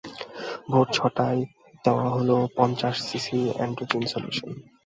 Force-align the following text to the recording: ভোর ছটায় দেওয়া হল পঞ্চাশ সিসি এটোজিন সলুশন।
ভোর 0.69 0.87
ছটায় 0.93 1.41
দেওয়া 1.85 2.07
হল 2.09 2.29
পঞ্চাশ 2.57 2.95
সিসি 3.07 3.39
এটোজিন 3.63 4.03
সলুশন। 4.11 4.49